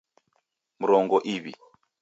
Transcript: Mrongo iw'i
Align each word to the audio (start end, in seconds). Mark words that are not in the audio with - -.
Mrongo 0.81 1.17
iw'i 1.33 1.53